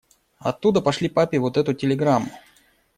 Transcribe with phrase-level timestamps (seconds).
[0.39, 2.31] Оттуда пошли папе вот эту телеграмму.